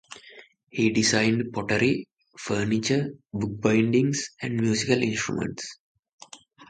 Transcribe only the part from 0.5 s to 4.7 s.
He designed pottery, furniture, book bindings, and